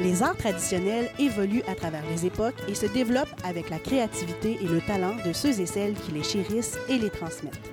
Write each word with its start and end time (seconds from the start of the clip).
Les 0.00 0.22
arts 0.22 0.36
traditionnels 0.36 1.10
évoluent 1.18 1.64
à 1.66 1.74
travers 1.74 2.04
les 2.08 2.24
époques 2.24 2.62
et 2.68 2.74
se 2.76 2.86
développent 2.86 3.34
avec 3.44 3.68
la 3.68 3.80
créativité 3.80 4.56
et 4.62 4.66
le 4.66 4.80
talent 4.80 5.16
de 5.26 5.32
ceux 5.32 5.60
et 5.60 5.66
celles 5.66 5.94
qui 5.94 6.12
les 6.12 6.22
chérissent 6.22 6.78
et 6.88 6.98
les 6.98 7.10
transmettent. 7.10 7.72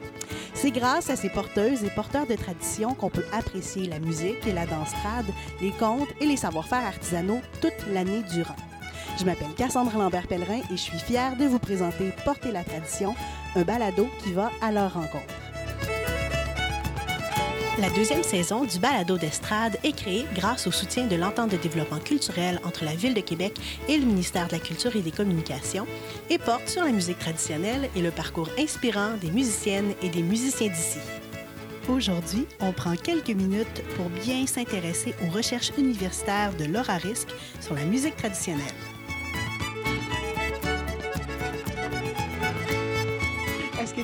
C'est 0.55 0.71
grâce 0.71 1.11
à 1.11 1.16
ces 1.16 1.30
porteuses 1.30 1.84
et 1.84 1.89
porteurs 1.91 2.25
de 2.25 2.34
traditions 2.34 2.96
qu'on 2.96 3.11
peut 3.11 3.25
apprécier 3.32 3.86
la 3.88 4.00
musique 4.00 4.48
et 4.48 4.54
la 4.54 4.66
danse 4.66 4.91
trad, 5.04 5.25
les 5.61 5.71
contes 5.71 6.09
et 6.20 6.25
les 6.25 6.38
savoir-faire 6.38 6.86
artisanaux 6.86 7.41
toute 7.61 7.93
l'année 7.93 8.23
durant. 8.34 8.55
Je 9.20 9.26
m'appelle 9.26 9.54
Cassandre 9.55 9.96
Lambert-Pellerin 9.96 10.62
et 10.71 10.78
je 10.78 10.82
suis 10.82 10.98
fière 10.98 11.38
de 11.38 11.46
vous 11.46 11.60
présenter 11.60 12.12
Porter 12.23 12.52
la 12.52 12.64
tradition, 12.64 13.14
un 13.55 13.62
balado 13.62 14.07
qui 14.23 14.34
va 14.34 14.50
à 14.62 14.71
leur 14.71 14.94
rencontre. 14.94 15.45
La 17.78 17.89
deuxième 17.89 18.23
saison 18.23 18.64
du 18.64 18.80
balado 18.80 19.18
d'estrade 19.18 19.77
est 19.84 19.91
créée 19.91 20.26
grâce 20.34 20.66
au 20.66 20.72
soutien 20.72 21.08
de 21.08 21.18
l'entente 21.18 21.52
de 21.52 21.58
développement 21.58 21.99
culturel 21.99 22.62
entre 22.63 22.86
la 22.86 22.95
Ville 22.95 23.13
de 23.13 23.20
Québec 23.20 23.59
et 23.90 23.98
le 23.98 24.05
ministère 24.05 24.48
de 24.48 24.54
la 24.54 24.59
Culture 24.59 24.95
et 24.95 25.02
des 25.02 25.12
Communications 25.12 25.85
et 26.30 26.38
porte 26.38 26.70
sur 26.70 26.85
la 26.85 26.94
musique 26.94 27.20
traditionnelle 27.20 27.90
et 27.94 28.02
le 28.02 28.12
parcours 28.12 28.48
inspirant 28.58 29.18
des 29.20 29.30
musiciennes 29.30 29.94
et 30.02 30.08
des 30.08 30.23
musiciens 30.23 30.70
d'ici. 30.70 30.99
Aujourd'hui, 31.90 32.48
on 32.62 32.72
prend 32.72 32.96
quelques 32.96 33.35
minutes 33.35 33.84
pour 33.98 34.10
bien 34.23 34.48
s'intéresser 34.48 35.13
aux 35.21 35.35
recherches 35.35 35.73
universitaires 35.77 36.55
de 36.55 36.63
Laura 36.63 36.96
Risque 36.96 37.35
sur 37.60 37.76
la 37.76 37.84
musique 37.84 38.16
traditionnelle. 38.16 38.63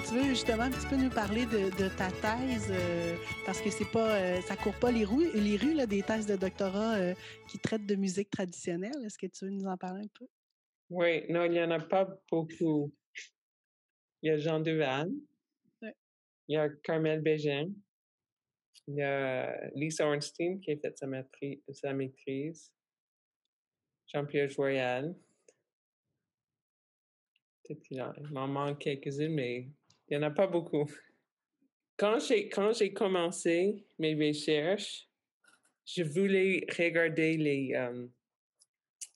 Tu 0.08 0.16
veux 0.16 0.24
justement 0.30 0.64
un 0.64 0.72
petit 0.72 0.88
peu 0.88 0.96
nous 0.96 1.10
parler 1.10 1.46
de, 1.46 1.70
de 1.78 1.90
ta 1.98 2.10
thèse 2.12 2.68
euh, 2.72 3.16
parce 3.46 3.62
que 3.62 3.70
c'est 3.70 3.90
pas 3.92 4.16
euh, 4.16 4.42
ça 4.42 4.56
court 4.56 4.78
pas 4.80 4.92
les 4.92 5.06
rues 5.06 5.30
les 5.34 5.58
rues 5.58 5.74
là, 5.74 5.86
des 5.86 6.02
thèses 6.04 6.26
de 6.26 6.36
doctorat 6.36 6.96
euh, 6.98 7.14
qui 7.50 7.60
traitent 7.60 7.86
de 7.86 7.96
musique 7.96 8.30
traditionnelle. 8.30 8.94
Est-ce 9.06 9.18
que 9.18 9.28
tu 9.28 9.46
veux 9.46 9.52
nous 9.52 9.66
en 9.66 9.78
parler 9.78 10.04
un 10.06 10.10
peu? 10.20 10.28
Oui, 10.90 11.26
non, 11.32 11.46
il 11.46 11.52
n'y 11.52 11.62
en 11.62 11.72
a 11.72 11.80
pas 11.80 12.08
beaucoup. 12.30 12.92
Il 14.22 14.28
y 14.28 14.30
a 14.32 14.38
Jean 14.38 14.60
Duval, 14.60 15.10
Ouais. 15.82 15.96
il 16.48 16.56
y 16.56 16.58
a 16.58 16.70
Carmel 16.70 17.22
Bégin, 17.22 17.70
il 18.88 18.96
y 18.96 19.02
a 19.02 19.70
Lisa 19.76 20.06
Ornstein 20.08 20.60
qui 20.60 20.72
a 20.72 20.78
fait 20.78 20.98
sa, 20.98 21.08
maîtrise, 21.08 21.60
sa 21.72 21.94
maîtrise, 21.94 22.72
Jean-Pierre 24.08 24.50
Joyal. 24.50 25.16
Peut-être 27.64 27.82
qu'il 27.84 28.02
en- 28.02 28.14
il 28.14 28.28
m'en 28.32 28.48
manque 28.48 28.80
quelques-unes, 28.80 29.34
mais 29.34 29.70
il 30.12 30.18
n'y 30.18 30.26
en 30.26 30.28
a 30.28 30.32
pas 30.32 30.48
beaucoup. 30.48 30.86
Quand 31.96 32.20
j'ai, 32.20 32.50
quand 32.50 32.74
j'ai 32.74 32.92
commencé 32.92 33.86
mes 33.98 34.14
recherches, 34.14 35.08
je 35.86 36.04
voulais 36.04 36.66
regarder 36.78 37.38
les, 37.38 37.74
euh, 37.76 38.08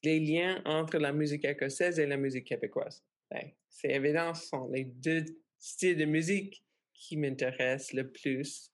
les 0.03 0.21
liens 0.21 0.61
entre 0.63 0.97
la 0.97 1.11
musique 1.11 1.43
écossaise 1.43 1.99
et 1.99 2.05
la 2.05 2.15
musique 2.15 2.45
québécoise. 2.45 3.03
Ben, 3.29 3.51
c'est 3.67 3.91
évident, 3.91 4.33
ce 4.33 4.47
sont 4.47 4.69
les 4.69 4.85
deux 4.85 5.25
styles 5.59 5.97
de 5.97 6.05
musique 6.05 6.63
qui 6.93 7.17
m'intéressent 7.17 7.91
le 7.91 8.09
plus. 8.09 8.71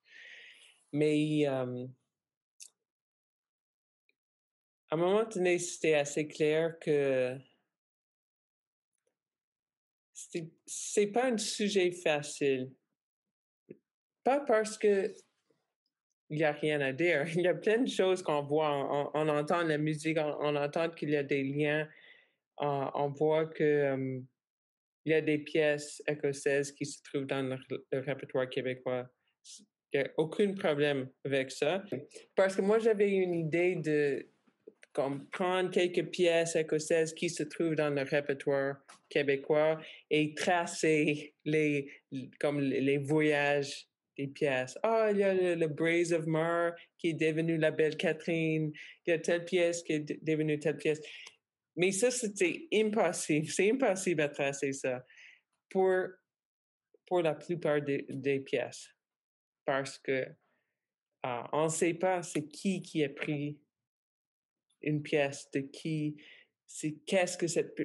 Mais 0.93 1.47
euh, 1.47 1.87
à 4.91 4.95
un 4.95 4.97
moment 4.97 5.23
donné, 5.23 5.57
c'était 5.57 5.95
assez 5.95 6.27
clair 6.27 6.77
que 6.79 7.35
c'est 10.65 11.07
pas 11.07 11.31
un 11.31 11.37
sujet 11.37 11.91
facile. 11.91 12.71
Pas 14.23 14.39
parce 14.41 14.77
que 14.77 15.13
il 16.29 16.37
n'y 16.37 16.43
a 16.45 16.53
rien 16.53 16.79
à 16.79 16.93
dire. 16.93 17.27
Il 17.35 17.41
y 17.41 17.47
a 17.47 17.53
plein 17.53 17.79
de 17.79 17.89
choses 17.89 18.23
qu'on 18.23 18.43
voit. 18.43 19.11
On, 19.13 19.27
entend 19.27 19.63
la 19.63 19.77
musique, 19.77 20.17
on, 20.17 20.55
entend 20.55 20.89
qu'il 20.89 21.09
y 21.09 21.17
a 21.17 21.23
des 21.23 21.43
liens. 21.43 21.87
On, 22.57 23.09
voit 23.09 23.47
que 23.47 24.21
il 25.03 25.11
y 25.11 25.15
a 25.15 25.21
des 25.21 25.39
pièces 25.39 26.01
écossaises 26.07 26.71
qui 26.71 26.85
se 26.85 27.01
trouvent 27.03 27.25
dans 27.25 27.41
le, 27.41 27.57
le 27.91 27.99
répertoire 27.99 28.47
québécois. 28.47 29.09
Il 29.93 29.99
n'y 29.99 30.05
a 30.05 30.11
aucun 30.17 30.53
problème 30.53 31.09
avec 31.25 31.51
ça. 31.51 31.83
Parce 32.35 32.55
que 32.55 32.61
moi, 32.61 32.79
j'avais 32.79 33.09
une 33.09 33.33
idée 33.33 33.75
de 33.75 34.30
comme, 34.93 35.27
prendre 35.29 35.71
quelques 35.71 36.09
pièces 36.09 36.55
écossaises 36.55 37.13
qui 37.13 37.29
se 37.29 37.43
trouvent 37.43 37.75
dans 37.75 37.89
le 37.89 38.01
répertoire 38.03 38.77
québécois 39.09 39.79
et 40.09 40.33
tracer 40.33 41.33
les, 41.45 41.91
comme 42.39 42.59
les 42.59 42.97
voyages 42.97 43.87
des 44.17 44.27
pièces. 44.27 44.77
Ah, 44.83 45.09
il 45.11 45.17
y 45.17 45.23
a 45.23 45.33
le, 45.55 45.67
Braze 45.67 46.13
of 46.13 46.25
Mar 46.25 46.73
qui 46.97 47.09
est 47.09 47.13
devenu 47.13 47.57
la 47.57 47.71
Belle 47.71 47.97
Catherine. 47.97 48.71
Il 49.05 49.11
y 49.11 49.13
a 49.13 49.19
telle 49.19 49.45
pièce 49.45 49.83
qui 49.83 49.93
est 49.93 49.99
de- 49.99 50.19
devenue 50.21 50.59
telle 50.59 50.77
pièce. 50.77 51.01
Mais 51.75 51.91
ça, 51.91 52.11
c'était 52.11 52.67
impossible. 52.73 53.47
C'est 53.47 53.71
impossible 53.71 54.21
à 54.21 54.29
tracer 54.29 54.73
ça 54.73 55.05
pour, 55.69 56.07
pour 57.05 57.21
la 57.21 57.33
plupart 57.33 57.81
des, 57.81 58.39
pièces. 58.39 58.89
Parce 59.65 59.97
que 59.97 60.25
euh, 61.25 61.43
on 61.53 61.65
ne 61.65 61.69
sait 61.69 61.93
pas 61.93 62.23
c'est 62.23 62.47
qui 62.47 62.81
qui 62.81 63.03
a 63.03 63.09
pris 63.09 63.59
une 64.81 65.01
pièce, 65.01 65.49
de 65.51 65.61
qui, 65.61 66.15
c'est 66.67 66.93
qu'est-ce 67.05 67.37
que 67.37 67.47
cette, 67.47 67.77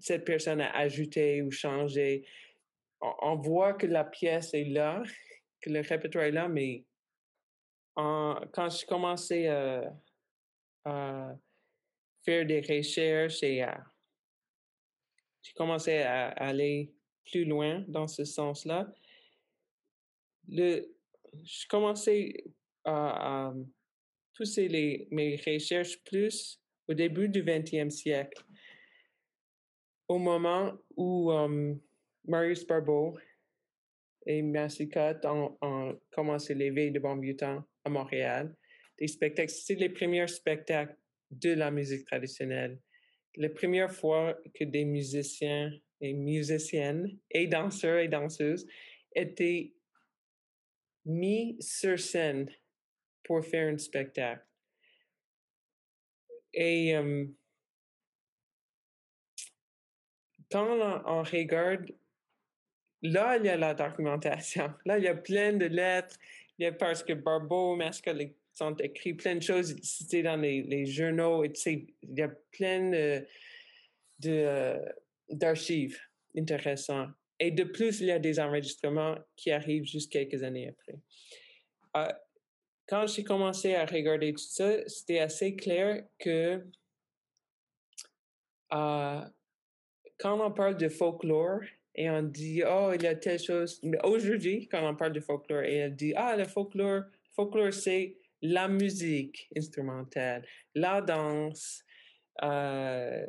cette 0.00 0.24
personne 0.24 0.60
a 0.60 0.70
ajouté 0.76 1.42
ou 1.42 1.50
changé. 1.50 2.24
On, 3.00 3.36
voit 3.36 3.74
que 3.74 3.86
la 3.86 4.04
pièce 4.04 4.54
est 4.54 4.64
là, 4.64 5.02
que 5.60 5.70
le 5.70 5.80
répertoire 5.80 6.24
est 6.24 6.32
là, 6.32 6.48
mais 6.48 6.84
quand 7.94 8.68
j'ai 8.70 8.86
commencé 8.86 9.48
à, 9.48 9.92
à 10.84 11.34
faire 12.24 12.46
des 12.46 12.60
recherches 12.60 13.42
et 13.42 13.62
à, 13.62 13.84
j'ai 15.42 15.52
commencé 15.54 15.98
à 15.98 16.28
aller 16.28 16.92
plus 17.24 17.44
loin 17.44 17.84
dans 17.88 18.06
ce 18.06 18.24
sens-là, 18.24 18.92
le, 20.48 20.94
je 21.34 21.66
commençais 21.68 22.44
à 22.84 23.52
pousser 24.36 24.68
les, 24.68 25.08
mes 25.10 25.36
recherches 25.36 26.02
plus 26.04 26.60
au 26.88 26.94
début 26.94 27.28
du 27.28 27.42
20e 27.42 27.90
siècle, 27.90 28.42
au 30.08 30.18
moment 30.18 30.72
où 30.96 31.30
euh, 31.32 31.74
Marius 32.26 32.66
Barbeau 32.66 33.16
et 34.26 34.42
Massicotte 34.42 35.24
ont, 35.24 35.56
ont 35.60 35.98
commencé 36.10 36.54
l'éveil 36.54 36.90
de 36.90 36.98
bon 36.98 37.20
à 37.84 37.90
Montréal. 37.90 38.54
Des 38.98 39.08
spectacles, 39.08 39.50
c'est 39.50 39.74
les 39.74 39.88
premiers 39.88 40.26
spectacles 40.28 40.96
de 41.30 41.54
la 41.54 41.70
musique 41.70 42.04
traditionnelle. 42.04 42.78
La 43.36 43.48
première 43.48 43.90
fois 43.90 44.38
que 44.54 44.64
des 44.64 44.84
musiciens 44.84 45.72
et 46.00 46.12
musiciennes 46.12 47.18
et 47.30 47.46
danseurs 47.46 47.98
et 47.98 48.08
danseuses 48.08 48.66
étaient 49.14 49.72
mis 51.06 51.56
sur 51.60 51.98
scène 51.98 52.48
pour 53.24 53.44
faire 53.44 53.72
un 53.72 53.78
spectacle. 53.78 54.44
Et 56.54 56.94
quand 60.50 61.02
on, 61.06 61.22
regarde, 61.22 61.90
là, 63.00 63.36
il 63.38 63.46
y 63.46 63.48
a 63.48 63.56
la 63.56 63.74
documentation. 63.74 64.72
Là, 64.84 64.98
il 64.98 65.04
y 65.04 65.08
a 65.08 65.14
plein 65.14 65.54
de 65.54 65.66
lettres. 65.66 66.16
Il 66.58 66.64
y 66.64 66.66
a 66.66 66.72
parce 66.72 67.02
que 67.02 67.14
Barbeau, 67.14 67.74
Masca, 67.74 68.12
les- 68.12 68.36
sont 68.54 68.76
écrits 68.76 69.14
plein 69.14 69.36
de 69.36 69.42
choses. 69.42 69.74
C'était 69.82 70.22
dans 70.22 70.36
les, 70.36 70.86
journaux. 70.86 71.42
Et 71.44 71.52
il 71.64 71.86
y 72.02 72.22
a 72.22 72.28
plein 72.28 72.90
de, 72.90 73.26
euh, 74.26 74.78
d'archives 75.30 75.98
intéressantes. 76.36 77.10
Et 77.38 77.50
de 77.50 77.64
plus, 77.64 78.00
il 78.00 78.06
y 78.06 78.12
a 78.12 78.18
des 78.18 78.38
enregistrements 78.38 79.16
qui 79.36 79.50
arrivent 79.50 79.86
juste 79.86 80.12
quelques 80.12 80.42
années 80.42 80.68
après. 80.68 80.98
Euh, 81.96 82.12
quand 82.88 83.06
j'ai 83.06 83.24
commencé 83.24 83.74
à 83.74 83.84
regarder 83.84 84.32
tout 84.32 84.38
ça, 84.38 84.88
c'était 84.88 85.20
assez 85.20 85.54
clair 85.56 86.04
que 86.18 86.64
euh, 88.72 89.20
quand 90.18 90.40
on 90.40 90.50
parle 90.52 90.76
de 90.76 90.88
folklore 90.88 91.60
et 91.94 92.08
on 92.10 92.22
dit, 92.22 92.62
oh, 92.66 92.92
il 92.94 93.02
y 93.02 93.06
a 93.06 93.14
telle 93.14 93.38
chose, 93.38 93.80
mais 93.82 93.98
aujourd'hui, 94.02 94.68
quand 94.68 94.88
on 94.88 94.96
parle 94.96 95.12
de 95.12 95.20
folklore 95.20 95.62
et 95.62 95.86
on 95.86 95.90
dit, 95.90 96.14
ah, 96.16 96.36
le 96.36 96.44
folklore, 96.44 97.02
folklore, 97.34 97.72
c'est 97.72 98.16
la 98.40 98.66
musique 98.68 99.48
instrumentale, 99.56 100.46
la 100.74 101.00
danse, 101.00 101.84
euh, 102.42 103.26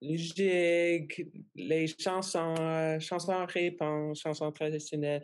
le 0.00 1.06
les 1.54 1.86
chansons, 1.98 2.54
euh, 2.58 3.00
chansons 3.00 3.46
réponse, 3.46 4.20
chansons 4.20 4.52
traditionnelles. 4.52 5.22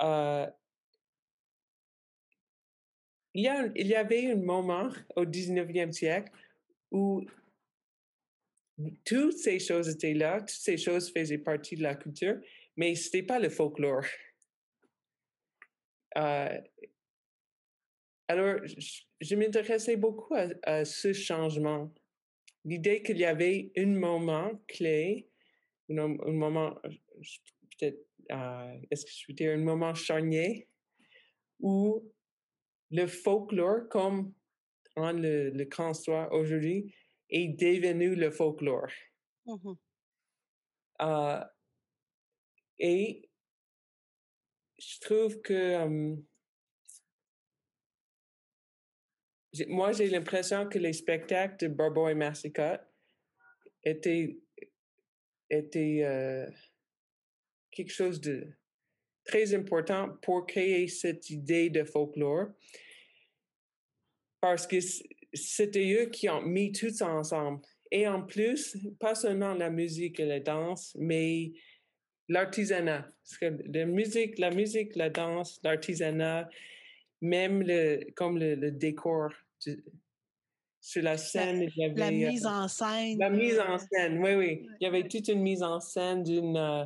Euh, 0.00 0.46
il, 3.38 3.86
y 3.86 3.94
avait 3.94 4.32
un 4.32 4.36
moment 4.36 4.90
au 5.14 5.24
19e 5.24 5.92
siècle 5.92 6.32
où 6.90 7.24
toutes 9.04 9.38
ces 9.38 9.58
choses 9.58 9.88
étaient 9.88 10.14
là, 10.14 10.40
toutes 10.40 10.50
ces 10.50 10.76
choses 10.76 11.12
faisaient 11.12 11.38
partie 11.38 11.76
de 11.76 11.82
la 11.82 11.94
culture, 11.94 12.40
mais 12.76 12.94
ce 12.94 13.06
n'était 13.06 13.22
pas 13.22 13.38
le 13.38 13.48
folklore. 13.48 14.04
Euh, 16.16 16.60
alors, 18.26 18.60
je, 19.20 19.36
m'intéressais 19.36 19.96
beaucoup 19.96 20.34
à, 20.64 20.84
ce 20.84 21.12
changement. 21.12 21.92
L'idée 22.64 23.02
qu'il 23.02 23.18
y 23.18 23.24
avait 23.24 23.70
un 23.76 23.86
moment 23.86 24.50
clé, 24.66 25.28
un, 25.90 26.08
moment, 26.08 26.74
peut-être, 26.82 28.04
euh, 28.32 28.76
est-ce 28.90 29.04
que 29.06 29.10
je 29.12 29.24
veux 29.28 29.34
dire, 29.34 29.52
un 29.52 29.58
moment 29.58 29.94
charnier 29.94 30.68
où 31.60 32.02
le 32.90 33.06
folklore, 33.06 33.88
comme 33.88 34.32
en 34.96 35.12
le, 35.12 35.50
le 35.50 35.68
histoire 35.90 36.32
aujourd'hui, 36.32 36.94
est 37.30 37.48
devenu 37.48 38.14
le 38.14 38.30
folklore. 38.30 38.90
Mmh 39.46 39.74
euh, 41.00 41.44
et 42.80 43.28
je 44.78 45.00
trouve 45.00 45.40
que 45.42 46.16
moi, 49.68 49.92
j'ai 49.92 50.08
l'impression 50.08 50.68
que 50.68 50.78
les 50.78 50.92
spectacles 50.92 51.56
de 51.66 51.68
Barbeau 51.72 52.08
et 52.08 52.14
Massicotte 52.14 52.82
étaient, 53.82 54.38
étaient 55.50 56.02
euh, 56.04 56.46
quelque 57.70 57.92
chose 57.92 58.20
de 58.20 58.46
très 59.28 59.54
important 59.54 60.08
pour 60.22 60.46
créer 60.46 60.88
cette 60.88 61.30
idée 61.30 61.70
de 61.70 61.84
folklore. 61.84 62.46
Parce 64.40 64.66
que 64.66 64.78
c'était 65.32 65.92
eux 65.92 66.06
qui 66.06 66.28
ont 66.28 66.42
mis 66.42 66.72
tout 66.72 66.90
ça 66.90 67.08
ensemble. 67.08 67.60
Et 67.90 68.08
en 68.08 68.22
plus, 68.22 68.76
pas 68.98 69.14
seulement 69.14 69.54
la 69.54 69.70
musique 69.70 70.18
et 70.18 70.24
la 70.24 70.40
danse, 70.40 70.96
mais 70.98 71.52
l'artisanat. 72.28 73.06
La 73.40 73.86
musique, 73.86 74.38
la 74.38 74.50
musique, 74.50 74.96
la 74.96 75.10
danse, 75.10 75.60
l'artisanat, 75.62 76.48
même 77.20 77.62
le, 77.62 78.10
comme 78.14 78.38
le, 78.38 78.70
décor. 78.70 79.30
sur 80.80 81.02
la 81.02 81.18
scène, 81.18 81.62
il 81.62 81.72
y 81.76 81.84
avait... 81.84 82.00
La 82.00 82.10
mise 82.10 82.46
en 82.46 82.68
scène. 82.68 83.18
La 83.18 83.30
mise 83.30 83.58
en 83.58 83.78
scène, 83.78 84.22
oui, 84.22 84.34
oui. 84.34 84.66
Il 84.80 84.84
y 84.84 84.86
avait 84.86 85.06
toute 85.06 85.28
une 85.28 85.42
mise 85.42 85.62
en 85.62 85.80
scène 85.80 86.22
d'une 86.22 86.56
euh, 86.56 86.84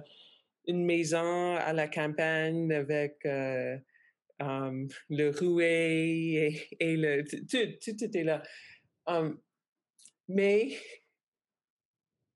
une 0.67 0.85
maison 0.85 1.57
à 1.57 1.73
la 1.73 1.89
campagne 1.89 2.73
avec 2.73 3.25
euh, 3.25 3.77
le 4.39 5.31
rouet 5.31 6.69
et, 6.79 6.97
le... 6.97 7.25
Tout, 7.25 7.79
tout, 7.81 8.05
était 8.05 8.25
là. 8.25 8.43
Mais 10.29 10.77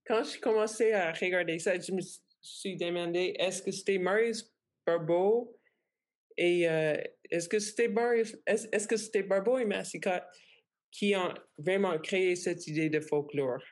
quand 0.07 0.23
j'ai 0.25 0.41
commencé 0.41 0.93
à 0.93 1.13
regarder 1.13 1.59
ça, 1.59 1.79
je 1.79 1.93
me 1.93 2.01
suis 2.41 2.77
demandé 2.77 3.35
est-ce 3.39 3.63
que 3.63 3.71
c'était 3.71 3.99
Marius 3.99 4.53
Barbeau 4.87 5.57
et 6.37 6.69
euh, 6.69 6.97
est-ce 7.31 7.49
que 7.49 7.59
c'était 7.59 7.89
Marius, 7.89 8.37
est-ce 8.47 8.87
que 8.87 8.97
c'était 8.97 9.23
Barbeau 9.23 9.59
et 9.59 9.65
Massicotte 9.65 10.25
qui 10.97 11.15
ont 11.15 11.35
vraiment 11.59 11.99
créé 11.99 12.37
cette 12.37 12.67
idée 12.67 12.89
de 12.89 13.01
folklore. 13.01 13.63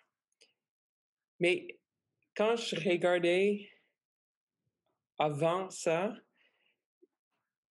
Mais 1.40 1.78
quand 2.36 2.56
je 2.56 2.76
regardais 2.76 3.70
avant 5.18 5.70
ça, 5.70 6.14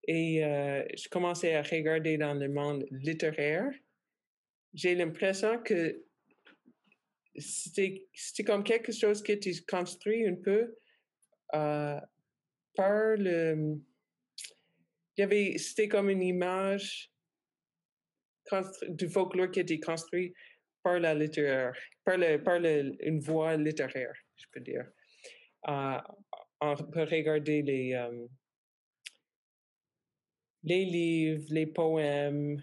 et 0.07 0.41
je 0.41 1.07
commençais 1.09 1.55
à 1.55 1.61
regarder 1.61 2.17
dans 2.17 2.33
le 2.33 2.49
monde 2.49 2.85
littéraire, 2.91 3.71
j'ai 4.73 4.95
l'impression 4.95 5.61
que 5.61 6.03
c'était 7.35 8.43
comme 8.45 8.63
quelque 8.63 8.91
chose 8.91 9.23
qui 9.23 9.31
était 9.31 9.53
construit 9.67 10.27
un 10.27 10.35
peu 10.35 10.75
par 11.51 13.15
le. 13.17 13.79
C'était 15.15 15.87
comme 15.87 16.09
une 16.09 16.23
image 16.23 17.11
du 18.89 19.07
folklore 19.07 19.51
qui 19.51 19.59
était 19.61 19.79
construit 19.79 20.33
par 20.81 20.99
la 20.99 21.13
littéraire, 21.13 21.73
par, 22.03 22.17
le, 22.17 22.37
par 22.43 22.59
le, 22.59 22.95
une 22.99 23.19
voix 23.19 23.55
littéraire, 23.55 24.13
je 24.35 24.45
peux 24.51 24.59
dire. 24.59 24.85
Euh, 25.69 25.97
on 26.63 26.75
peut 26.75 27.03
regarder 27.03 27.61
les, 27.61 27.95
livres, 30.63 31.45
les 31.49 31.65
poèmes, 31.65 32.61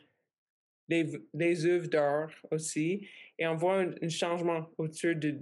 les, 0.89 1.67
œuvres 1.67 1.89
d'art 1.89 2.33
aussi. 2.51 3.07
Et 3.39 3.47
on 3.47 3.57
voit 3.57 3.85
un, 4.03 4.09
changement 4.09 4.67
autour 4.79 5.15
du, 5.15 5.39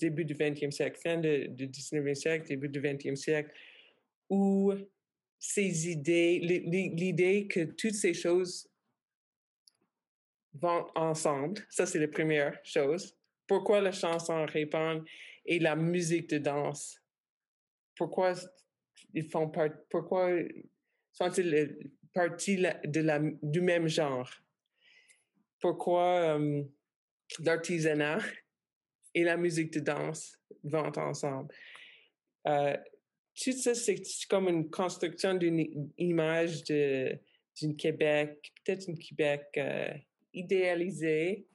début 0.00 0.24
du 0.24 0.34
20e 0.34 0.70
siècle, 0.70 0.98
fin 1.02 1.18
du 1.18 1.68
19e 1.68 2.14
siècle, 2.14 2.48
début 2.48 2.68
du 2.68 2.80
20e 2.80 3.16
siècle, 3.16 3.52
où 4.28 4.72
ces 5.38 5.90
idées, 5.90 6.38
l'idée 6.40 7.46
que 7.48 7.64
toutes 7.64 7.94
ces 7.94 8.14
choses 8.14 8.68
vont 10.54 10.86
ensemble, 10.94 11.60
ça 11.68 11.86
c'est 11.86 11.98
la 11.98 12.08
première 12.08 12.58
chose. 12.64 13.16
Pourquoi 13.46 13.80
la 13.80 13.92
chanson 13.92 14.44
répond 14.46 15.04
et 15.44 15.58
la 15.58 15.74
musique 15.74 16.28
de 16.30 16.38
danse? 16.38 17.01
Pourquoi 17.96 18.34
ils 19.14 19.28
font 19.28 19.48
part, 19.48 19.70
pourquoi 19.90 20.30
sont-ils 21.12 21.76
partie 22.12 22.56
de 22.56 23.00
la, 23.00 23.20
du 23.42 23.60
même 23.60 23.88
genre? 23.88 24.30
pourquoi 25.62 26.38
l'artisanat 27.38 28.18
et 29.14 29.22
la 29.22 29.38
musique 29.38 29.72
de 29.72 29.80
danse 29.80 30.36
vont 30.64 30.92
ensemble? 30.98 31.54
Euh, 32.46 32.76
tout 33.40 33.52
ça, 33.52 33.74
c'est 33.74 34.02
comme 34.28 34.48
une 34.48 34.68
construction 34.68 35.34
d'une 35.34 35.90
image 35.96 36.64
d'une 36.64 37.76
Québec, 37.76 38.52
peut-être 38.64 38.88
une 38.88 38.98
Québec 38.98 39.46
euh, 39.56 39.94
idéalisée, 40.34 41.46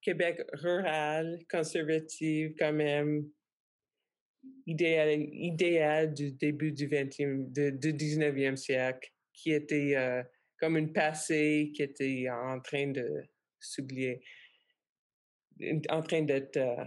Québec 0.00 0.42
rural, 0.52 1.38
conservative 1.50 2.54
quand 2.58 2.72
même, 2.72 3.28
idéal, 4.66 5.28
idéal 5.32 6.14
du 6.14 6.32
début 6.32 6.72
du 6.72 6.88
20e, 6.88 7.50
du 7.78 7.92
19e 7.92 8.56
siècle, 8.56 9.10
qui 9.32 9.52
était 9.52 9.96
euh, 9.96 10.22
comme 10.58 10.76
une 10.76 10.92
passé 10.92 11.72
qui 11.74 11.82
était 11.82 12.26
en 12.30 12.60
train 12.60 12.88
de 12.88 13.24
s'oublier, 13.60 14.22
en 15.90 16.02
train 16.02 16.22
d'être 16.22 16.56
euh, 16.56 16.84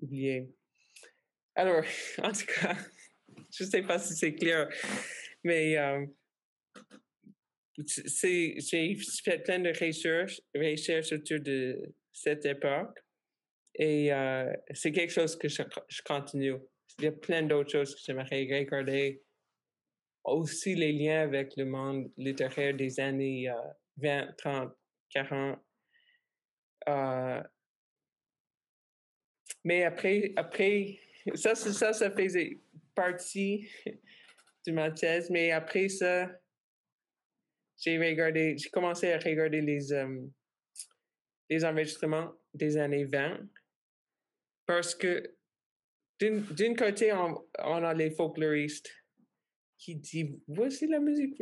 oublié. 0.00 0.48
Alors, 1.54 1.84
en 2.22 2.32
tout 2.32 2.46
cas, 2.46 2.76
je 3.50 3.64
ne 3.64 3.68
sais 3.68 3.82
pas 3.82 3.98
si 3.98 4.14
c'est 4.14 4.34
clair, 4.34 4.68
mais 5.42 5.76
euh, 5.76 6.06
j'ai 7.76 8.96
fait 9.24 9.38
plein 9.42 9.58
de 9.58 9.70
recherches, 9.70 10.40
recherches 10.54 11.12
autour 11.12 11.40
de 11.40 11.94
cette 12.12 12.44
époque 12.46 13.03
et 13.74 14.12
euh, 14.12 14.52
c'est 14.72 14.92
quelque 14.92 15.12
chose 15.12 15.36
que 15.36 15.48
je, 15.48 15.62
continue. 16.04 16.56
Il 16.98 17.04
y 17.04 17.08
a 17.08 17.12
plein 17.12 17.42
d'autres 17.42 17.70
choses 17.70 17.94
que 17.94 18.00
j'aimerais 18.04 18.42
regarder. 18.42 19.22
Aussi 20.24 20.74
les 20.74 20.92
liens 20.92 21.22
avec 21.22 21.56
le 21.56 21.66
monde 21.66 22.10
littéraire 22.16 22.74
des 22.74 22.98
années 22.98 23.52
20, 23.98 24.36
30, 24.38 24.72
40. 25.10 25.58
Euh, 26.88 27.42
mais 29.64 29.84
après, 29.84 30.32
après 30.36 30.98
ça, 31.34 31.54
ça, 31.54 31.92
ça 31.92 32.10
faisait 32.10 32.60
partie 32.94 33.68
de 34.66 34.72
ma 34.72 34.90
thèse, 34.90 35.30
mais 35.30 35.50
après 35.50 35.88
ça, 35.88 36.30
j'ai 37.78 37.98
regardé, 37.98 38.56
j'ai 38.56 38.70
commencé 38.70 39.12
à 39.12 39.18
regarder 39.18 39.60
les, 39.60 39.92
euh, 39.92 40.22
les 41.50 41.64
enregistrements 41.64 42.32
des 42.54 42.76
années 42.76 43.04
20 43.04 43.40
parce 44.66 44.94
que 44.94 45.34
d'un 46.20 46.74
côté, 46.74 47.12
on, 47.12 47.44
on, 47.58 47.82
a 47.82 47.92
les 47.92 48.10
folkloristes 48.10 48.90
qui 49.84 49.96
dit 49.96 50.40
voici 50.48 50.86
la 50.86 51.00
musique, 51.00 51.34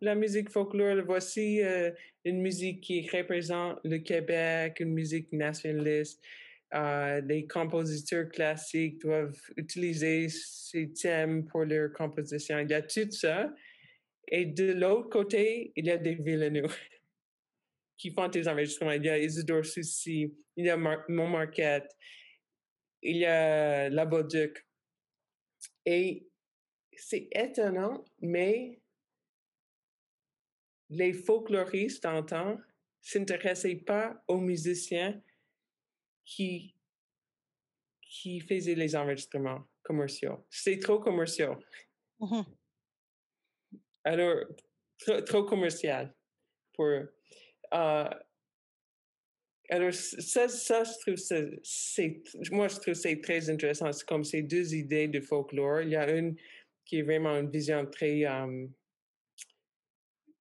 la 0.00 0.14
musique 0.14 0.50
folklore, 0.50 1.02
voici 1.06 1.62
euh, 1.62 1.90
une 2.24 2.42
musique 2.42 2.82
qui 2.82 3.08
représente 3.08 3.78
le 3.84 3.98
Québec, 3.98 4.80
une 4.80 4.92
musique 4.92 5.32
nationaliste. 5.32 6.22
Euh, 6.74 7.20
les 7.22 7.46
compositeurs 7.46 8.28
classiques 8.28 9.00
doivent 9.00 9.40
utiliser 9.56 10.28
ces 10.28 10.92
thèmes 10.92 11.46
pour 11.46 11.64
leur 11.64 11.92
composition. 11.92 12.58
Il 12.58 12.70
y 12.70 12.74
a 12.74 12.82
tout 12.82 13.10
ça. 13.12 13.54
Et 14.28 14.44
de 14.44 14.72
l'autre 14.72 15.08
côté, 15.08 15.72
il 15.76 15.86
y 15.86 15.90
a 15.90 15.96
des 15.96 16.16
Villeneuve 16.16 16.76
qui 17.96 18.10
font 18.10 18.28
des 18.28 18.48
enregistrements. 18.48 18.92
Il 18.92 19.04
y 19.04 19.08
a 19.08 19.18
Isidore 19.18 19.64
Soucy, 19.64 20.34
il 20.56 20.66
y 20.66 20.70
a 20.70 20.76
Mar 20.76 21.04
Montmarquette, 21.08 21.96
il 23.02 23.18
y 23.18 23.26
a 23.26 23.88
La 23.88 24.04
Bauduc. 24.04 24.66
Et 25.84 26.28
c'est 26.96 27.28
étonnant, 27.32 28.04
mais 28.20 28.80
les 30.88 31.12
folkloristes 31.12 32.06
en 32.06 32.22
temps 32.22 32.58
s'intéressaient 33.00 33.76
pas 33.76 34.22
aux 34.28 34.40
musiciens 34.40 35.20
qui, 36.24 36.74
qui 38.02 38.40
faisaient 38.40 38.74
les 38.74 38.96
enregistrements 38.96 39.64
commerciaux. 39.82 40.44
C'est 40.50 40.78
trop 40.78 40.98
commercial. 40.98 41.58
Mmh 42.18 42.42
Alors, 44.04 44.44
trop, 45.26 45.44
commercial 45.44 46.14
pour 46.72 46.86
euh, 47.74 48.10
alors, 49.68 49.92
ça, 49.92 50.48
ça, 50.48 50.84
je 50.84 50.92
trouve 51.00 51.16
ça, 51.16 51.36
c'est, 51.62 52.22
moi, 52.50 52.68
je 52.68 52.76
trouve 52.76 52.94
c'est 52.94 53.20
très 53.20 53.50
intéressant. 53.50 53.92
C'est 53.92 54.06
comme 54.06 54.24
ces 54.24 54.42
deux 54.42 54.74
idées 54.74 55.08
de 55.08 55.20
folklore. 55.20 55.82
Il 55.82 55.90
y 55.90 55.96
a 55.96 56.10
une 56.10 56.36
qui 56.84 56.98
est 56.98 57.02
vraiment 57.02 57.36
une 57.36 57.50
vision 57.50 57.84
très, 57.86 58.22
une 58.24 58.70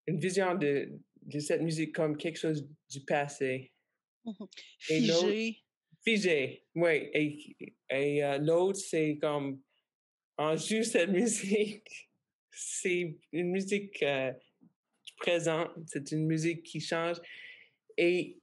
vision 0.07 0.53
de, 0.55 0.91
de 1.23 1.39
cette 1.39 1.61
musique 1.61 1.95
comme 1.95 2.15
quelque 2.17 2.37
chose 2.37 2.67
du 2.89 3.01
passé. 3.01 3.71
Mmh 4.23 4.45
figé. 4.79 5.61
Figé, 6.03 6.63
oui. 6.75 7.09
Et, 7.13 7.55
et 7.89 8.23
euh, 8.23 8.37
l'autre, 8.37 8.79
c'est 8.79 9.17
comme, 9.19 9.59
en 10.37 10.55
juste 10.55 10.91
cette 10.93 11.09
musique, 11.09 12.09
c'est 12.51 13.17
une 13.31 13.51
musique 13.51 14.01
euh, 14.03 14.31
présente, 15.17 15.71
c'est 15.87 16.11
une 16.11 16.27
musique 16.27 16.63
qui 16.63 16.79
change. 16.79 17.17
Et 17.97 18.37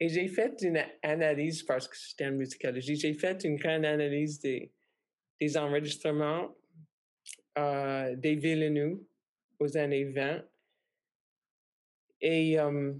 et 0.00 0.08
j'ai 0.08 0.28
fait 0.28 0.60
une 0.62 0.82
analyse, 1.02 1.62
parce 1.62 1.86
que 1.86 1.96
c'était 1.96 2.26
en 2.26 2.32
musicologie, 2.32 2.96
j'ai 2.96 3.14
fait 3.14 3.44
une 3.44 3.56
grande 3.56 3.84
analyse 3.84 4.40
des, 4.40 4.72
des 5.40 5.56
enregistrements 5.56 6.54
euh, 7.56 8.16
des 8.16 8.34
Villeneuve 8.34 8.98
aux 9.60 9.76
années 9.76 10.04
20 10.04 10.44
et, 12.20 12.58
euh, 12.58 12.92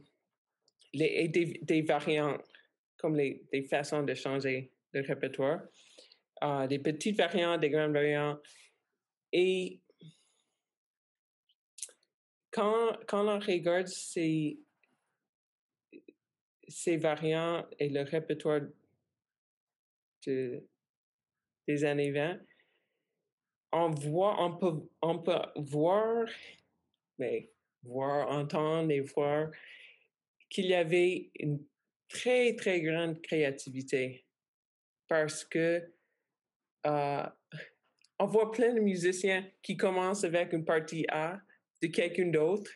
les, 0.93 1.29
des, 1.29 1.59
des, 1.63 1.83
variantes, 1.83 2.45
comme 2.97 3.17
les, 3.17 3.43
des 3.53 3.63
façons 3.63 4.03
de 4.05 4.15
changer 4.15 4.71
le 4.93 5.01
répertoire, 5.01 5.63
euh, 6.45 6.67
des 6.69 6.79
petites 6.79 7.17
variantes, 7.17 7.61
des 7.61 7.71
grandes 7.71 7.93
variantes. 7.93 8.41
Et 9.33 9.81
quand, 12.53 12.97
quand 13.09 13.27
on 13.27 13.41
regarde 13.41 13.89
ces, 13.89 14.61
ces 16.75 16.97
variants 16.97 17.65
et 17.79 17.89
le 17.89 18.03
répertoire 18.03 18.61
de, 20.27 20.67
des 21.69 21.85
années 21.85 22.11
20, 22.11 22.41
on 23.73 23.91
voit, 23.91 24.43
on 24.43 24.57
peut, 24.57 24.89
on 25.01 25.21
peut 25.21 25.39
voir, 25.55 26.27
mais 27.19 27.53
voir, 27.85 28.29
entendre 28.29 28.91
et 28.91 29.01
voir 29.01 29.53
qu'il 30.51 30.67
y 30.67 30.75
avait 30.75 31.31
une 31.39 31.65
très, 32.09 32.57
très 32.57 32.81
grande 32.81 33.23
créativité 33.23 34.27
parce 35.07 35.45
que 35.45 35.81
euh, 36.87 37.27
on 38.19 38.27
voit 38.27 38.51
plein 38.51 38.75
de 38.75 38.81
musiciens 38.81 39.49
qui 39.63 39.77
commencent 39.77 40.25
avec 40.25 40.53
une 40.53 40.65
partie 40.65 41.07
A 41.09 41.41
de 41.81 41.87
quelqu'un 41.87 42.31
d'autre 42.31 42.71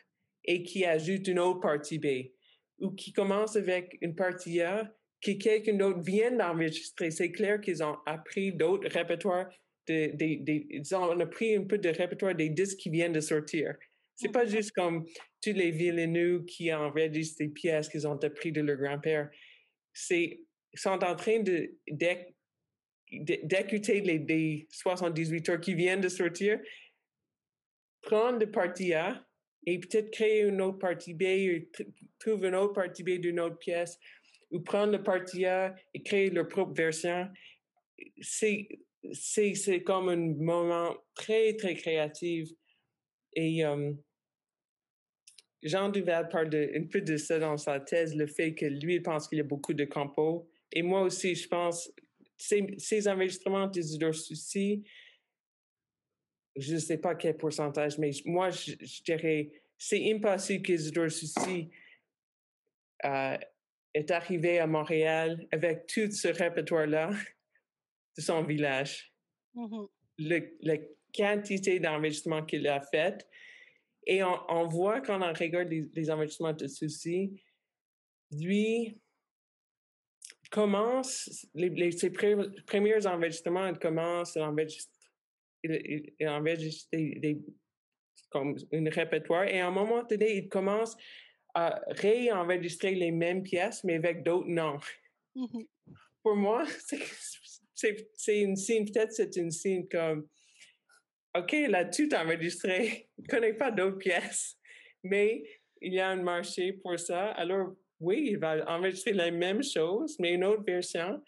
et 0.45 0.63
qui 0.63 0.85
ajoutent 0.85 1.27
une 1.27 1.41
autre 1.41 1.61
partie 1.61 1.99
B 1.99 2.38
ou 2.81 2.91
qui 2.91 3.13
commence 3.13 3.57
avec 3.57 3.99
une 4.01 4.15
partie 4.15 4.61
A 4.61 4.93
que 5.21 5.33
quelqu'un 5.33 5.75
d'autre 5.75 6.01
vient 6.01 6.31
d'enregistrer. 6.31 7.11
C'est 7.11 7.33
clair 7.33 7.61
qu'ils 7.61 7.83
ont 7.83 7.97
appris 8.07 8.53
d'autres 8.53 8.89
répertoires. 8.89 9.49
De, 9.89 10.13
ils 10.21 10.95
ont 10.95 11.19
appris 11.19 11.57
un 11.57 11.65
peu 11.65 11.79
de 11.79 11.89
répertoire 11.89 12.35
des 12.35 12.51
disques 12.51 12.79
qui 12.79 12.91
viennent 12.91 13.13
de 13.13 13.21
sortir. 13.21 13.75
C'est 14.17 14.33
pas 14.33 14.45
juste 14.45 14.73
comme 14.73 15.07
tous 15.41 15.53
les 15.53 15.71
villaineux 15.71 16.45
qui 16.45 16.73
enregistrent 16.73 17.39
des 17.39 17.49
pièces 17.49 17.89
qu'ils 17.89 18.07
ont 18.07 18.19
appris 18.23 18.53
de 18.53 18.61
leur 18.61 18.77
grand-père. 18.77 19.31
C'est, 19.93 20.41
ils 20.73 20.79
sont 20.79 21.03
en 21.03 21.17
train 21.17 21.41
de, 21.41 21.75
d'écouter 23.11 24.01
les, 24.01 24.19
les 24.19 24.67
78 24.71 25.49
heures 25.49 25.61
qui 25.61 25.75
viennent 25.75 26.01
de 26.01 26.09
sortir, 26.09 26.61
prendre 28.03 28.39
de 28.39 28.45
partie 28.45 28.93
A 28.93 29.25
et 29.67 29.79
peut-être 29.79 30.11
créer 30.11 30.43
une 30.43 30.61
autre 30.61 30.79
partie 30.79 31.15
B, 31.15 31.23
ou 31.23 31.85
trouver 32.19 32.49
une 32.49 32.55
autre 32.55 32.75
partie 32.75 33.03
B 33.03 33.19
d'une 33.19 33.41
autre 33.41 33.59
pièce, 33.59 33.99
ou 34.51 34.61
prendre 34.61 34.93
le 34.93 35.03
partie 35.03 35.45
A 35.45 35.75
et 35.95 36.03
créer 36.03 36.31
leur 36.31 36.49
propre 36.49 36.73
version. 36.73 37.29
C'est, 38.21 38.69
c'est, 39.13 39.55
c'est 39.55 39.83
comme 39.83 40.09
un 40.09 40.17
moment 40.17 40.97
très, 41.15 41.55
très 41.55 41.75
créatif. 41.75 42.49
Et 43.35 43.63
Jean 45.63 45.89
Duval 45.91 46.29
parle 46.29 46.55
un 46.55 46.85
peu 46.85 47.01
de 47.01 47.17
ça 47.17 47.39
dans 47.39 47.57
sa 47.57 47.81
thèse, 47.81 48.15
le 48.17 48.27
fait 48.27 48.55
que 48.55 48.67
lui, 48.67 49.01
pense 49.01 49.29
qu'il 49.29 49.39
y 49.39 49.41
a 49.41 49.45
beaucoup 49.45 49.75
de 49.75 49.85
compos. 49.85 50.49
Et 50.73 50.83
moi 50.83 51.03
aussi, 51.03 51.35
je 51.35 51.49
pense, 51.49 51.93
ces, 52.37 52.67
ces 52.79 53.09
enregistrements 53.09 53.67
de 53.67 54.13
Souci, 54.13 54.85
je 56.59 56.75
ne 56.75 56.79
sais 56.79 56.99
pas 56.99 57.15
quel 57.15 57.37
pourcentage, 57.37 57.99
mais 57.99 58.11
moi, 58.25 58.51
je, 58.51 58.75
dirais, 59.03 59.51
c'est 59.77 60.13
impossible 60.13 60.65
qu'Isidore 60.65 61.11
Soucy 61.11 61.71
euh, 63.05 63.37
est 63.95 64.11
arrivé 64.11 64.59
à 64.59 64.67
Montréal 64.67 65.47
avec 65.53 65.87
tout 65.87 66.11
ce 66.11 66.29
répertoire-là 66.29 67.11
de 68.17 68.23
son 68.23 68.43
village. 68.43 69.13
Mmh 69.55 69.87
la 70.19 70.77
quantité 71.17 71.79
d'enregistrements 71.79 72.45
qu'il 72.45 72.67
a 72.67 72.81
fait. 72.81 73.25
Et 74.07 74.23
on, 74.25 74.67
voit 74.67 75.01
quand 75.01 75.23
on 75.23 75.33
regarde 75.33 75.69
les, 75.69 76.11
enregistrements 76.11 76.55
de 76.55 76.67
Soucy, 76.67 77.41
lui 78.33 79.01
commence, 80.51 81.47
les, 81.55 81.93
ses 81.93 82.11
premiers 82.11 83.07
enregistrements, 83.07 83.69
il 83.69 83.79
commence 83.79 84.37
à 84.37 84.47
enregistrer 85.65 85.85
il, 85.85 86.15
il 86.19 86.29
enregistre 86.29 86.89
des, 86.93 87.39
comme 88.31 88.57
un 88.73 88.91
répertoire 88.91 89.45
et 89.45 89.61
à 89.61 89.69
un 89.69 89.71
moment 89.71 90.03
donné, 90.05 90.37
il 90.37 90.49
commence 90.49 90.97
à 91.55 91.81
réenregistrer 91.89 92.95
les 92.95 93.11
mêmes 93.11 93.43
pièces, 93.43 93.83
mais 93.85 93.95
avec 93.95 94.23
d'autres 94.23 94.49
noms. 94.49 94.79
Mmh 95.35 95.63
Pour 96.23 96.37
moi, 96.37 96.65
c'est 97.75 98.41
une 98.41 98.57
signe, 98.57 98.85
peut-être 98.85 99.13
c'est 99.13 99.37
une 99.37 99.53
signe 99.53 99.87
comme, 99.89 100.29
OK, 101.35 101.53
il 101.53 101.75
a 101.75 101.85
tout 101.85 102.13
enregistré, 102.15 103.09
il 103.17 103.23
ne 103.23 103.29
connaît 103.29 103.55
pas 103.55 103.71
d'autres 103.71 103.99
pièces, 103.99 104.59
mais 105.03 105.43
il 105.81 105.95
y 105.95 106.01
a 106.01 106.09
un 106.09 106.23
marché 106.23 106.73
pour 106.73 106.99
ça. 106.99 107.29
Alors, 107.29 107.77
oui, 108.01 108.31
il 108.33 108.39
va 108.39 108.65
enregistrer 108.69 109.13
la 109.13 109.31
même 109.31 109.63
chose, 109.63 110.19
mais 110.19 110.35
une 110.35 110.45
autre 110.45 110.65
version. 110.65 111.23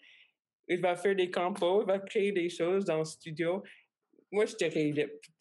Il 0.67 0.81
va 0.81 0.95
faire 0.95 1.15
des 1.15 1.31
compos, 1.31 1.81
il 1.81 1.87
va 1.87 1.99
créer 1.99 2.31
des 2.31 2.49
choses 2.49 2.85
dans 2.85 2.99
le 2.99 3.05
studio 3.05 3.63
moi, 4.31 4.45
je 4.45 4.55
dirais, 4.55 4.93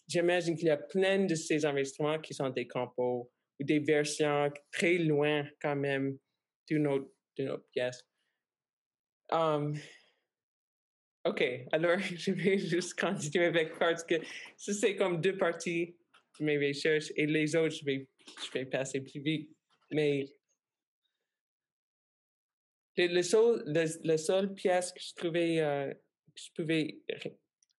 j'imagine 0.08 0.56
qu'il 0.56 0.66
y 0.66 0.70
a 0.70 0.76
plein 0.76 1.24
de 1.24 1.34
ces 1.34 1.64
enregistrements 1.64 2.18
qui 2.18 2.34
sont 2.34 2.50
des 2.50 2.66
compos 2.66 3.30
ou 3.58 3.64
des 3.64 3.78
versions 3.78 4.50
très 4.72 4.98
loin 4.98 5.46
quand 5.60 5.76
même 5.76 6.18
d'une 6.68 6.86
autre, 6.86 7.10
autre 7.38 7.66
pièce. 7.72 8.02
Um, 9.30 9.74
OK, 11.24 11.44
alors 11.72 11.98
je 11.98 12.32
vais 12.32 12.58
juste 12.58 12.98
continuer 12.98 13.46
avec 13.46 13.78
parce 13.78 14.02
que 14.02 14.14
c'est 14.56 14.96
comme 14.96 15.20
deux 15.20 15.36
parties 15.36 15.96
de 16.38 16.44
mes 16.44 16.58
recherches 16.58 17.12
et 17.16 17.26
les 17.26 17.54
autres, 17.54 17.76
je 17.76 17.84
vais, 17.84 18.08
je 18.44 18.50
vais 18.52 18.64
passer 18.64 19.00
plus 19.00 19.20
vite. 19.20 19.50
Mais 19.92 20.24
le, 22.96 23.06
le, 23.06 23.22
seul, 23.22 24.18
seule 24.18 24.54
pièce 24.54 24.92
que 24.92 25.00
je 25.00 25.14
trouvais, 25.14 25.60
euh, 25.60 25.92
que 25.92 26.40
je 26.42 26.50
pouvais 26.54 27.02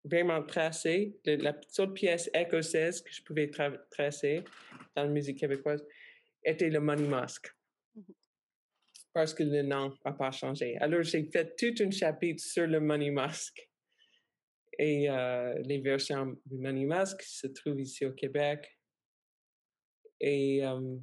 vraiment 0.05 0.43
tracer. 0.43 1.19
la 1.25 1.59
seule 1.69 1.93
pièce 1.93 2.31
écossaise 2.35 3.03
que 3.03 3.13
je 3.13 3.23
pouvais 3.23 3.51
tracer 3.91 4.45
dans 4.95 5.05
la 5.05 5.09
musique 5.09 5.39
québécoise 5.39 5.85
était 6.45 6.71
le 6.71 6.81
Money 6.81 7.07
Mask. 7.07 7.55
Mmh 7.95 8.03
Parce 9.13 9.35
que 9.35 9.43
le 9.43 9.63
nom 9.63 9.95
n'a 10.05 10.13
pas 10.13 10.31
changé. 10.33 10.77
Alors, 10.79 11.03
j'ai 11.03 11.25
fait 11.25 11.55
tout 11.57 11.83
un 11.83 11.91
chapitre 11.91 12.43
sur 12.43 12.67
le 12.67 12.81
Money 12.81 13.11
Mask. 13.11 13.69
Et 14.79 15.11
euh, 15.11 15.59
les 15.65 15.79
versions 15.79 16.39
du 16.47 16.57
Money 16.57 16.87
Mask 16.87 17.21
se 17.23 17.49
trouvent 17.49 17.81
ici 17.81 18.07
au 18.07 18.13
Québec. 18.13 18.79
Et, 20.21 20.65
euh, 20.65 20.97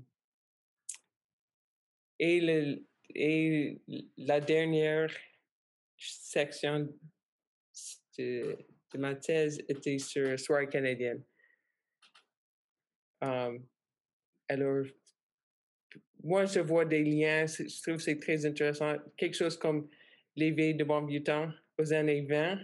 et, 2.17 2.39
le, 2.39 2.83
et 3.13 3.81
la 4.17 4.39
dernière 4.39 5.11
section 5.97 6.87
de 8.17 8.57
ma 8.95 9.15
thèse 9.15 9.59
était 9.67 9.97
sur 9.99 10.39
soirée 10.39 10.67
canadienne. 10.67 11.23
Um, 13.21 13.65
alors, 14.47 14.85
moi, 16.23 16.45
je 16.45 16.59
vois 16.59 16.85
des 16.85 17.03
liens, 17.03 17.45
je 17.45 17.81
trouve 17.81 17.97
que 17.97 18.03
c'est 18.03 18.19
très 18.19 18.45
intéressant. 18.45 18.95
Quelque 19.15 19.35
chose 19.35 19.57
comme 19.57 19.89
l'éveil 20.35 20.75
de 20.75 20.83
bon 20.83 21.05
vieux 21.05 21.23
temps 21.23 21.51
aux 21.77 21.93
années 21.93 22.21
20, 22.21 22.59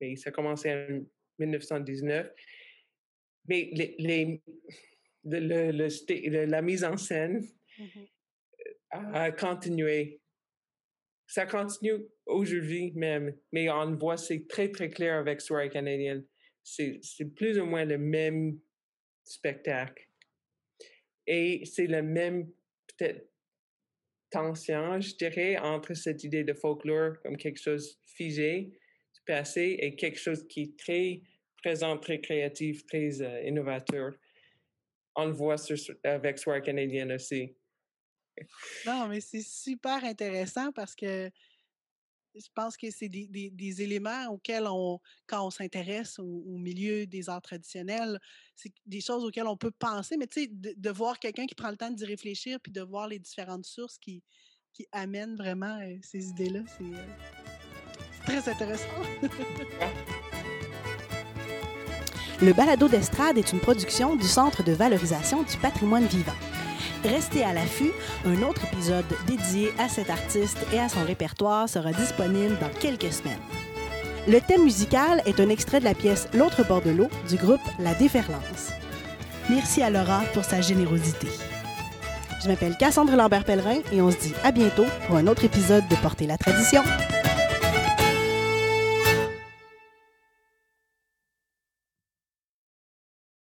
et 0.00 0.16
ça 0.16 0.30
a 0.30 0.32
commencé 0.32 0.72
en 0.72 1.04
1919. 1.38 2.30
Mais 3.48 3.70
les, 3.72 3.94
les, 3.98 4.42
le, 5.24 5.70
le, 5.72 6.44
la 6.46 6.62
mise 6.62 6.84
en 6.84 6.96
scène 6.96 7.46
mmh 7.78 8.04
a 8.94 9.32
continué 9.32 10.20
ça 11.26 11.46
continue 11.46 12.04
aujourd'hui 12.26 12.92
même, 12.94 13.34
mais 13.52 13.70
on 13.70 13.94
voit, 13.96 14.16
c'est 14.16 14.46
très, 14.46 14.70
très 14.70 14.90
clair 14.90 15.18
avec 15.18 15.40
Soirée 15.40 15.70
canadienne. 15.70 16.24
C'est 16.62 17.00
plus 17.34 17.58
ou 17.58 17.66
moins 17.66 17.84
le 17.84 17.98
même 17.98 18.58
spectacle. 19.24 20.08
Et 21.26 21.64
c'est 21.64 21.86
la 21.86 22.02
même, 22.02 22.50
tension, 24.30 25.00
je 25.00 25.14
dirais, 25.14 25.56
entre 25.58 25.94
cette 25.94 26.24
idée 26.24 26.42
de 26.44 26.54
folklore 26.54 27.20
comme 27.22 27.36
quelque 27.36 27.60
chose 27.60 28.00
figé 28.04 28.72
passé 29.26 29.78
et 29.80 29.94
quelque 29.96 30.18
chose 30.18 30.46
qui 30.48 30.62
est 30.62 30.78
très 30.78 31.22
présent, 31.62 31.96
très 31.98 32.20
créatif, 32.20 32.84
très 32.86 33.22
euh, 33.22 33.42
innovateur. 33.42 34.12
On 35.16 35.26
le 35.26 35.32
voit 35.32 35.56
avec 36.02 36.38
Soir 36.38 36.60
canadien 36.60 37.08
aussi. 37.10 37.56
Non, 38.86 39.08
mais 39.08 39.20
c'est 39.20 39.42
super 39.42 40.04
intéressant 40.04 40.72
parce 40.72 40.94
que 40.94 41.30
je 42.34 42.48
pense 42.54 42.76
que 42.76 42.90
c'est 42.90 43.08
des, 43.08 43.50
des, 43.50 43.82
éléments 43.82 44.26
auxquels 44.28 44.66
on, 44.66 44.98
quand 45.26 45.46
on 45.46 45.50
s'intéresse 45.50 46.18
au, 46.18 46.58
milieu 46.58 47.06
des 47.06 47.28
arts 47.28 47.42
traditionnels, 47.42 48.18
c'est 48.56 48.72
des 48.86 49.00
choses 49.00 49.24
auxquelles 49.24 49.46
on 49.46 49.56
peut 49.56 49.70
penser, 49.70 50.16
mais 50.16 50.26
tu 50.26 50.42
sais, 50.42 50.48
de, 50.50 50.90
voir 50.90 51.18
quelqu'un 51.18 51.46
qui 51.46 51.54
prend 51.54 51.70
le 51.70 51.76
temps 51.76 51.90
d'y 51.90 52.04
réfléchir 52.04 52.58
puis 52.60 52.72
de 52.72 52.80
voir 52.80 53.08
les 53.08 53.18
différentes 53.18 53.66
sources 53.66 53.98
qui, 53.98 54.22
qui 54.72 54.86
amènent 54.92 55.36
vraiment 55.36 55.78
euh, 55.80 55.96
ces 56.02 56.28
idées-là, 56.28 56.60
c'est 56.76 56.84
euh, 56.84 57.06
très 58.24 58.48
intéressant. 58.48 58.88
Le 62.42 62.52
balado 62.52 62.88
d'estrade 62.88 63.38
est 63.38 63.52
une 63.52 63.60
production 63.60 64.16
du 64.16 64.26
Centre 64.26 64.64
de 64.64 64.72
valorisation 64.72 65.44
du 65.44 65.56
patrimoine 65.58 66.06
vivant. 66.06 66.34
Restez 67.04 67.44
à 67.44 67.52
l'affût, 67.52 67.92
un 68.24 68.42
autre 68.42 68.62
épisode 68.72 69.04
dédié 69.26 69.72
à 69.78 69.88
cet 69.88 70.08
artiste 70.08 70.58
et 70.72 70.78
à 70.78 70.88
son 70.88 71.04
répertoire 71.04 71.68
sera 71.68 71.92
disponible 71.92 72.56
dans 72.60 72.70
quelques 72.80 73.12
semaines. 73.12 73.38
Le 74.26 74.40
thème 74.40 74.64
musical 74.64 75.22
est 75.26 75.38
un 75.38 75.50
extrait 75.50 75.80
de 75.80 75.84
la 75.84 75.94
pièce 75.94 76.28
L'autre 76.32 76.66
bord 76.66 76.80
de 76.80 76.90
l'eau 76.90 77.08
du 77.28 77.36
groupe 77.36 77.60
La 77.78 77.94
Déferlance. 77.94 78.72
Merci 79.50 79.82
à 79.82 79.90
Laura 79.90 80.22
pour 80.32 80.44
sa 80.44 80.62
générosité. 80.62 81.28
Je 82.42 82.48
m'appelle 82.48 82.76
Cassandre 82.78 83.16
Lambert-Pellerin 83.16 83.80
et 83.92 84.00
on 84.00 84.10
se 84.10 84.18
dit 84.18 84.34
à 84.42 84.50
bientôt 84.50 84.86
pour 85.06 85.16
un 85.16 85.26
autre 85.26 85.44
épisode 85.44 85.86
de 85.88 85.96
Porter 85.96 86.26
la 86.26 86.38
tradition. 86.38 86.82